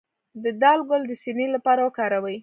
د 0.43 0.45
دال 0.61 0.79
ګل 0.89 1.01
د 1.07 1.11
سینې 1.21 1.47
لپاره 1.55 1.81
وکاروئ 1.83 2.37